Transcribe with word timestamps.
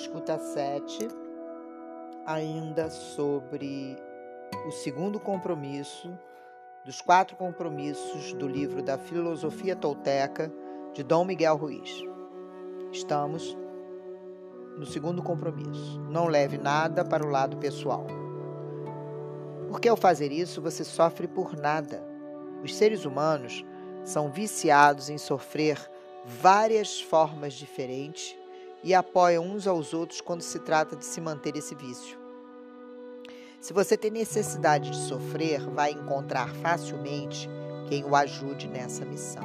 Escuta 0.00 0.38
7, 0.38 1.08
ainda 2.24 2.88
sobre 2.88 3.96
o 4.64 4.70
segundo 4.70 5.18
compromisso 5.18 6.16
dos 6.84 7.00
quatro 7.00 7.36
compromissos 7.36 8.32
do 8.34 8.46
livro 8.46 8.80
da 8.80 8.96
Filosofia 8.96 9.74
Tolteca 9.74 10.52
de 10.94 11.02
Dom 11.02 11.24
Miguel 11.24 11.56
Ruiz. 11.56 11.90
Estamos 12.92 13.58
no 14.78 14.86
segundo 14.86 15.20
compromisso. 15.20 16.00
Não 16.02 16.28
leve 16.28 16.58
nada 16.58 17.04
para 17.04 17.26
o 17.26 17.30
lado 17.30 17.56
pessoal. 17.56 18.06
Porque 19.68 19.88
ao 19.88 19.96
fazer 19.96 20.30
isso, 20.30 20.62
você 20.62 20.84
sofre 20.84 21.26
por 21.26 21.56
nada. 21.56 22.00
Os 22.62 22.72
seres 22.76 23.04
humanos 23.04 23.64
são 24.04 24.30
viciados 24.30 25.10
em 25.10 25.18
sofrer 25.18 25.76
várias 26.24 27.00
formas 27.00 27.52
diferentes 27.52 28.37
e 28.82 28.94
apoiam 28.94 29.44
uns 29.44 29.66
aos 29.66 29.92
outros 29.92 30.20
quando 30.20 30.42
se 30.42 30.58
trata 30.60 30.96
de 30.96 31.04
se 31.04 31.20
manter 31.20 31.56
esse 31.56 31.74
vício. 31.74 32.18
Se 33.60 33.72
você 33.72 33.96
tem 33.96 34.10
necessidade 34.10 34.90
de 34.90 34.96
sofrer, 34.96 35.60
vai 35.70 35.90
encontrar 35.90 36.48
facilmente 36.56 37.48
quem 37.88 38.04
o 38.04 38.14
ajude 38.14 38.68
nessa 38.68 39.04
missão. 39.04 39.42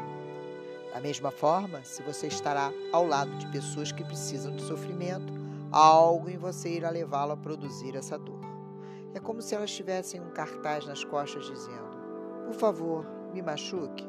Da 0.94 1.02
mesma 1.02 1.32
forma, 1.32 1.84
se 1.84 2.04
você 2.04 2.28
estará 2.28 2.72
ao 2.92 3.08
lado 3.08 3.36
de 3.38 3.48
pessoas 3.48 3.92
que 3.92 4.04
precisam 4.04 4.56
de 4.56 4.62
sofrimento, 4.62 5.34
algo 5.72 6.30
em 6.30 6.38
você 6.38 6.70
irá 6.70 6.92
levá-lo 6.92 7.32
a 7.32 7.38
produzir 7.38 7.96
essa 7.96 8.18
dor. 8.18 8.40
É 9.16 9.20
como 9.20 9.42
se 9.42 9.56
elas 9.56 9.72
tivessem 9.72 10.22
um 10.22 10.30
cartaz 10.30 10.86
nas 10.86 11.04
costas 11.04 11.46
dizendo: 11.46 11.98
Por 12.46 12.54
favor, 12.54 13.06
me 13.34 13.42
machuque. 13.42 14.08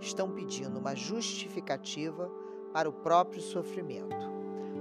Estão 0.00 0.30
pedindo 0.30 0.78
uma 0.78 0.96
justificativa 0.96 2.28
para 2.72 2.88
o 2.88 2.92
próprio 2.92 3.40
sofrimento. 3.40 4.35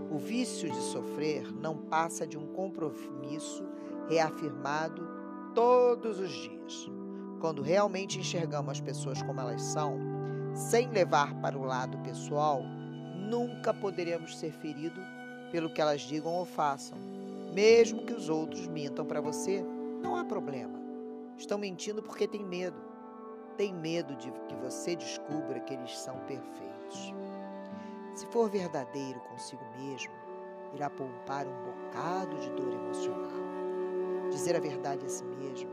O 0.09 0.17
vício 0.17 0.69
de 0.69 0.77
sofrer 0.77 1.51
não 1.53 1.77
passa 1.77 2.27
de 2.27 2.37
um 2.37 2.47
compromisso 2.47 3.65
reafirmado 4.07 5.07
todos 5.53 6.19
os 6.19 6.29
dias. 6.29 6.91
Quando 7.39 7.61
realmente 7.61 8.19
enxergamos 8.19 8.73
as 8.73 8.81
pessoas 8.81 9.21
como 9.23 9.39
elas 9.39 9.61
são, 9.61 9.97
sem 10.53 10.89
levar 10.89 11.33
para 11.41 11.57
o 11.57 11.63
lado 11.63 11.97
pessoal, 11.99 12.61
nunca 13.29 13.73
poderemos 13.73 14.37
ser 14.37 14.51
feridos 14.51 15.03
pelo 15.51 15.69
que 15.69 15.81
elas 15.81 16.01
digam 16.01 16.33
ou 16.33 16.45
façam. 16.45 16.97
Mesmo 17.53 18.05
que 18.05 18.13
os 18.13 18.29
outros 18.29 18.67
mintam 18.67 19.05
para 19.05 19.21
você, 19.21 19.65
não 20.01 20.15
há 20.15 20.23
problema. 20.23 20.79
Estão 21.37 21.57
mentindo 21.57 22.01
porque 22.01 22.27
têm 22.27 22.43
medo. 22.43 22.77
Tem 23.57 23.73
medo 23.73 24.15
de 24.15 24.31
que 24.31 24.55
você 24.55 24.95
descubra 24.95 25.59
que 25.61 25.73
eles 25.73 25.97
são 25.97 26.17
perfeitos. 26.21 27.13
Se 28.15 28.25
for 28.27 28.49
verdadeiro 28.49 29.19
consigo 29.19 29.61
mesmo, 29.77 30.13
irá 30.73 30.89
poupar 30.89 31.45
um 31.45 31.65
bocado 31.65 32.37
de 32.39 32.49
dor 32.51 32.73
emocional. 32.73 33.29
Dizer 34.31 34.55
a 34.55 34.59
verdade 34.61 35.05
a 35.05 35.09
si 35.09 35.25
mesmo 35.25 35.69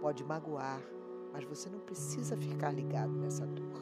pode 0.00 0.24
magoar, 0.24 0.82
mas 1.32 1.44
você 1.44 1.70
não 1.70 1.78
precisa 1.78 2.36
ficar 2.36 2.72
ligado 2.72 3.12
nessa 3.12 3.46
dor. 3.46 3.80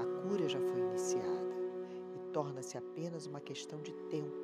A 0.00 0.28
cura 0.28 0.48
já 0.48 0.58
foi 0.58 0.80
iniciada 0.80 1.54
e 2.16 2.32
torna-se 2.32 2.76
apenas 2.76 3.26
uma 3.26 3.40
questão 3.40 3.80
de 3.80 3.92
tempo 4.10 4.36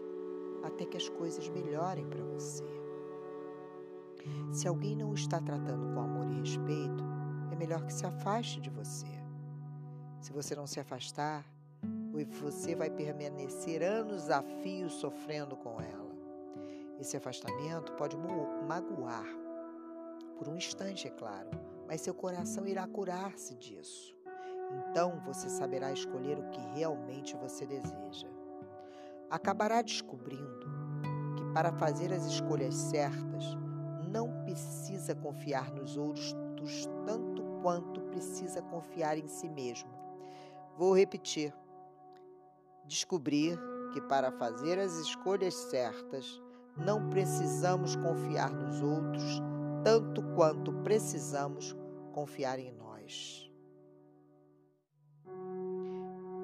até 0.62 0.84
que 0.84 0.96
as 0.96 1.08
coisas 1.08 1.48
melhorem 1.48 2.06
para 2.06 2.22
você. 2.22 2.64
Se 4.52 4.68
alguém 4.68 4.94
não 4.94 5.12
está 5.12 5.40
tratando 5.40 5.92
com 5.92 6.00
amor 6.00 6.30
e 6.30 6.40
respeito, 6.40 7.02
é 7.50 7.56
melhor 7.56 7.84
que 7.84 7.92
se 7.92 8.06
afaste 8.06 8.60
de 8.60 8.70
você. 8.70 9.08
Se 10.20 10.32
você 10.32 10.55
não 10.55 10.68
se 10.68 10.78
afastar, 10.78 11.44
você 12.25 12.75
vai 12.75 12.91
permanecer 12.91 13.83
anos 13.83 14.30
a 14.30 14.42
fio 14.42 14.89
sofrendo 14.91 15.56
com 15.56 15.80
ela. 15.80 16.11
Esse 16.98 17.17
afastamento 17.17 17.92
pode 17.92 18.17
magoar, 18.17 19.27
por 20.36 20.48
um 20.48 20.57
instante, 20.57 21.07
é 21.07 21.11
claro, 21.11 21.51
mas 21.86 22.01
seu 22.01 22.14
coração 22.14 22.67
irá 22.67 22.86
curar-se 22.86 23.55
disso. 23.57 24.17
Então 24.90 25.20
você 25.27 25.51
saberá 25.51 25.92
escolher 25.92 26.39
o 26.39 26.48
que 26.48 26.61
realmente 26.74 27.36
você 27.36 27.67
deseja. 27.67 28.29
Acabará 29.29 29.83
descobrindo 29.83 30.67
que 31.36 31.45
para 31.52 31.73
fazer 31.73 32.13
as 32.13 32.24
escolhas 32.24 32.74
certas, 32.74 33.45
não 34.11 34.42
precisa 34.45 35.14
confiar 35.14 35.70
nos 35.73 35.96
outros 35.96 36.34
tanto 37.05 37.42
quanto 37.63 38.01
precisa 38.02 38.63
confiar 38.63 39.18
em 39.18 39.29
si 39.29 39.48
mesmo. 39.48 39.90
Vou 40.77 40.96
repetir 40.96 41.55
descobrir 42.90 43.56
que 43.92 44.01
para 44.01 44.33
fazer 44.33 44.78
as 44.78 44.96
escolhas 44.96 45.55
certas 45.55 46.42
não 46.77 47.08
precisamos 47.08 47.95
confiar 47.95 48.52
nos 48.52 48.83
outros 48.83 49.40
tanto 49.84 50.23
quanto 50.34 50.73
precisamos 50.83 51.77
confiar 52.12 52.58
em 52.58 52.73
nós. 52.73 53.48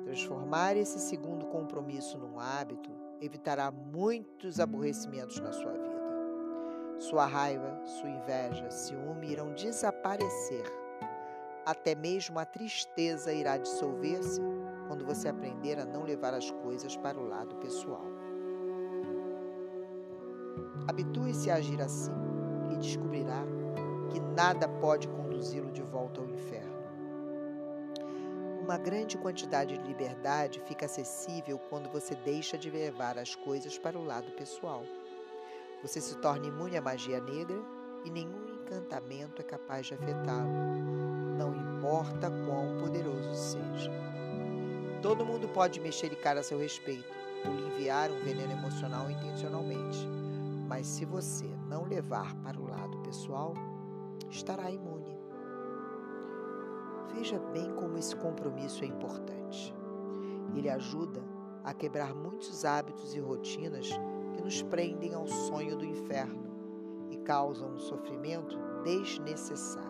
Transformar 0.05 0.77
esse 0.77 1.01
segundo 1.01 1.47
compromisso 1.47 2.17
num 2.17 2.39
hábito 2.39 2.91
evitará 3.21 3.71
muitos 3.71 4.61
aborrecimentos 4.61 5.41
na 5.41 5.53
sua 5.53 5.73
vida. 5.73 5.97
Sua 6.99 7.27
raiva, 7.27 7.83
sua 7.85 8.09
inveja, 8.09 8.71
ciúme 8.71 9.33
irão 9.33 9.53
desaparecer. 9.53 10.65
Até 11.67 11.95
mesmo 11.95 12.39
a 12.39 12.45
tristeza 12.45 13.33
irá 13.33 13.59
dissolver-se 13.59 14.41
quando 14.87 15.05
você 15.05 15.29
aprender 15.29 15.79
a 15.79 15.85
não 15.85 16.05
levar 16.05 16.35
as 16.35 16.51
coisas 16.51 16.97
para 16.97 17.19
o 17.19 17.27
lado 17.27 17.57
pessoal. 17.57 18.05
Habitue-se 20.89 21.51
a 21.51 21.57
agir 21.57 21.81
assim 21.81 22.13
e 22.73 22.77
descobrirá 22.77 23.45
que 24.11 24.21
nada 24.21 24.69
pode 24.69 25.09
conduzi-lo 25.09 25.71
de 25.73 25.83
volta 25.83 26.21
ao 26.21 26.29
inferno. 26.29 26.77
Uma 28.63 28.79
grande 28.79 29.17
quantidade 29.17 29.79
de 29.79 29.87
liberdade 29.87 30.61
fica 30.67 30.87
acessível 30.87 31.59
quando 31.71 31.89
você 31.89 32.15
deixa 32.17 32.59
de 32.59 32.69
levar 32.69 33.17
as 33.17 33.35
coisas 33.35 33.79
para 33.79 33.99
o 33.99 34.05
lado 34.05 34.33
pessoal. 34.33 34.83
Você 35.83 36.01
se 36.01 36.17
torna 36.19 36.47
imune 36.47 36.77
à 36.77 36.83
magia 36.83 37.21
negra 37.21 37.59
e 38.05 38.11
nenhum 38.11 38.45
encantamento 38.49 39.41
é 39.41 39.45
capaz 39.45 39.87
de 39.87 39.95
afetá-lo, 39.95 40.51
não 41.39 41.55
importa 41.55 42.29
quão. 42.29 42.76
Todo 45.07 45.25
mundo 45.25 45.47
pode 45.47 45.79
mexericar 45.79 46.37
a 46.37 46.43
seu 46.43 46.59
respeito 46.59 47.15
ou 47.47 47.55
lhe 47.55 47.63
enviar 47.69 48.11
um 48.11 48.25
veneno 48.25 48.51
emocional 48.51 49.09
intencionalmente. 49.09 50.05
Mas 50.67 50.85
se 50.89 51.05
você 51.05 51.47
não 51.69 51.85
levar 51.85 52.35
para 52.43 52.61
o 52.61 52.69
lado 52.69 52.99
pessoal, 53.05 53.55
estará 54.29 54.69
imune. 54.69 55.17
Veja 57.15 57.39
bem 57.53 57.73
como 57.77 57.97
esse 57.97 58.17
compromisso 58.17 58.83
é 58.83 58.89
importante. 58.89 59.73
Ele 60.57 60.69
ajuda 60.69 61.23
a 61.63 61.73
quebrar 61.73 62.13
muitos 62.13 62.65
hábitos 62.65 63.15
e 63.15 63.21
rotinas 63.21 63.89
que 64.35 64.43
nos 64.43 64.61
prendem 64.65 65.15
ao 65.15 65.29
sonho 65.29 65.77
do 65.77 65.85
inferno 65.85 66.51
e 67.13 67.17
causam 67.19 67.75
um 67.75 67.79
sofrimento 67.79 68.59
desnecessário. 68.83 69.87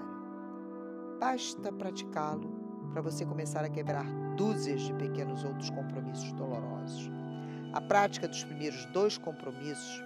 Basta 1.19 1.73
praticá-lo 1.73 2.66
para 2.93 3.03
você 3.03 3.25
começar 3.25 3.65
a 3.65 3.69
quebrar 3.69 4.05
dúzias 4.37 4.83
de 4.83 4.93
pequenos 4.95 5.45
outros 5.45 5.71
compromissos 5.71 6.33
dolorosos. 6.33 7.11
A 7.73 7.81
prática 7.81 8.29
dos 8.29 8.45
primeiros 8.45 8.85
dois 8.87 9.19
compromissos 9.19 10.03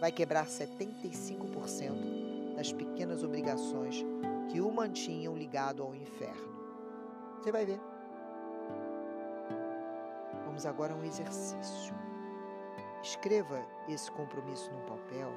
vai 0.00 0.12
quebrar 0.12 0.46
75% 0.46 2.54
das 2.56 2.72
pequenas 2.72 3.22
obrigações 3.22 4.04
que 4.50 4.60
o 4.60 4.70
mantinham 4.70 5.36
ligado 5.36 5.82
ao 5.82 5.94
inferno. 5.94 6.54
Você 7.40 7.50
vai 7.50 7.64
ver. 7.64 7.80
Vamos 10.44 10.66
agora 10.66 10.92
a 10.92 10.96
um 10.96 11.04
exercício. 11.04 11.94
Escreva 13.02 13.60
esse 13.88 14.10
compromisso 14.12 14.70
num 14.72 14.86
papel 14.86 15.30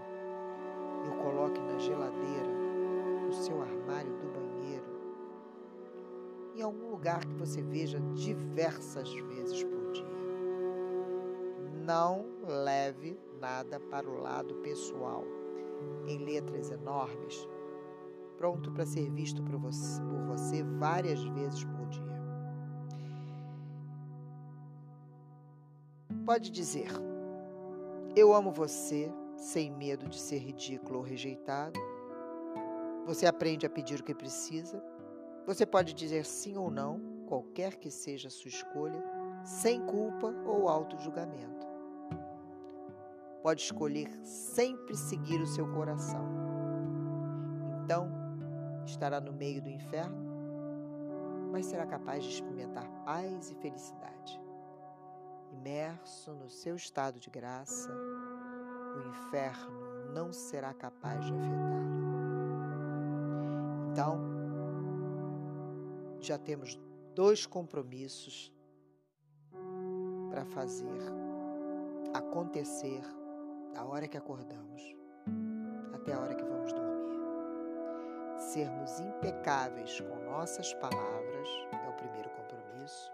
e 1.06 1.10
o 1.10 1.24
coloque 1.24 1.60
na 1.60 1.80
geladeira, 1.80 2.48
no 3.26 3.34
seu 3.34 3.62
armário 3.62 4.12
do 4.12 4.28
banheiro 4.28 4.47
em 6.58 6.64
algum 6.64 6.90
lugar 6.90 7.24
que 7.24 7.36
você 7.36 7.62
veja 7.62 8.00
diversas 8.16 9.14
vezes 9.14 9.64
por 9.64 9.92
dia. 9.92 10.06
Não 11.86 12.26
leve 12.48 13.18
nada 13.40 13.80
para 13.80 14.10
o 14.10 14.20
lado 14.20 14.56
pessoal, 14.56 15.24
em 16.08 16.18
letras 16.18 16.72
enormes, 16.72 17.48
pronto 18.38 18.72
para 18.72 18.88
ser 18.88 19.08
visto 19.12 19.44
por 19.44 19.58
você, 19.58 20.64
várias 20.80 21.24
vezes 21.24 21.64
por 21.64 21.88
dia. 21.90 22.18
Pode 26.26 26.50
dizer: 26.50 26.90
Eu 28.16 28.34
amo 28.34 28.52
você 28.52 29.14
sem 29.38 29.72
medo 29.72 30.10
de 30.10 30.20
ser 30.20 30.40
ridículo 30.40 30.98
ou 30.98 31.06
rejeitado. 31.06 31.80
Você 33.06 33.28
aprende 33.28 33.66
a 33.66 33.70
pedir 33.70 34.02
o 34.02 34.04
que 34.04 34.14
precisa 34.14 34.84
você 35.48 35.66
pode 35.66 35.94
dizer 35.94 36.26
sim 36.26 36.58
ou 36.58 36.70
não, 36.70 37.00
qualquer 37.26 37.78
que 37.78 37.90
seja 37.90 38.28
a 38.28 38.32
sua 38.32 38.50
escolha, 38.50 39.02
sem 39.46 39.80
culpa 39.86 40.28
ou 40.46 40.68
auto-julgamento. 40.68 41.66
pode 43.42 43.62
escolher 43.62 44.10
sempre 44.26 44.94
seguir 44.94 45.40
o 45.40 45.48
seu 45.48 45.66
coração. 45.74 46.28
Então, 47.82 48.12
estará 48.86 49.22
no 49.22 49.32
meio 49.32 49.62
do 49.62 49.70
inferno, 49.70 50.18
mas 51.50 51.66
será 51.68 51.86
capaz 51.86 52.26
de 52.26 52.32
experimentar 52.32 52.86
paz 53.06 53.50
e 53.50 53.56
felicidade. 53.56 54.42
Imerso 55.54 56.34
no 56.34 56.50
seu 56.50 56.76
estado 56.76 57.22
de 57.22 57.30
graça, 57.30 57.90
o 57.90 59.08
inferno 59.08 60.12
não 60.14 60.34
será 60.34 60.74
capaz 60.74 61.24
de 61.26 61.32
afetá-lo. 61.32 61.88
Então, 63.92 64.37
já 66.28 66.38
temos 66.38 66.78
dois 67.16 67.46
compromissos 67.46 68.52
para 70.30 70.44
fazer 70.44 71.00
acontecer 72.14 73.02
da 73.74 73.86
hora 73.86 74.10
que 74.10 74.18
acordamos 74.18 74.82
até 75.94 76.14
a 76.14 76.20
hora 76.20 76.36
que 76.36 76.44
vamos 76.44 76.74
dormir. 76.74 77.18
Sermos 78.40 79.00
impecáveis 79.00 80.02
com 80.02 80.16
nossas 80.26 80.74
palavras 80.74 81.48
é 81.72 81.90
o 81.90 81.94
primeiro 81.94 82.30
compromisso. 82.32 83.10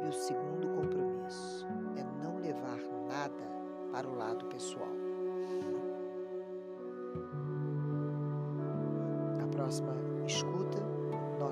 E 0.00 0.06
o 0.06 0.12
segundo 0.12 0.68
compromisso 0.68 1.66
é 1.96 2.04
não 2.22 2.38
levar 2.38 2.78
nada 3.08 3.42
para 3.92 4.08
o 4.08 4.14
lado 4.14 4.46
pessoal. 4.46 5.13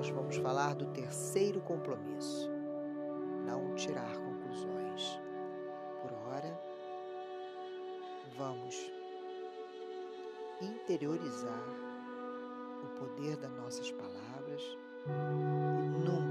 Nós 0.03 0.09
vamos 0.09 0.35
falar 0.35 0.75
do 0.75 0.87
terceiro 0.87 1.61
compromisso: 1.61 2.51
não 3.45 3.73
tirar 3.73 4.17
conclusões. 4.17 5.17
Por 6.01 6.11
hora, 6.11 6.59
vamos 8.37 8.75
interiorizar 10.61 11.63
o 12.83 12.99
poder 12.99 13.37
das 13.37 13.51
nossas 13.53 13.89
palavras 13.93 14.77
e 15.93 15.99
nunca 15.99 16.22